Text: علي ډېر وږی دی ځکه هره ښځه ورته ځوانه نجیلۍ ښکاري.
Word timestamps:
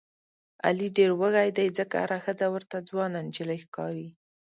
علي 0.65 0.87
ډېر 0.97 1.11
وږی 1.19 1.49
دی 1.57 1.67
ځکه 1.77 1.95
هره 2.03 2.17
ښځه 2.25 2.45
ورته 2.53 2.85
ځوانه 2.89 3.17
نجیلۍ 3.27 3.59
ښکاري. 3.65 4.07